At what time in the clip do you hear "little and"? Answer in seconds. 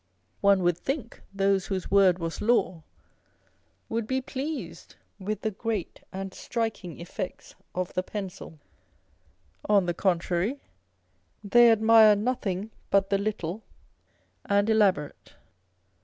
13.19-14.67